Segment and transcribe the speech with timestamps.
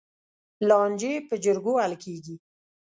[0.67, 2.35] لانجې په جرګو حل کېږي.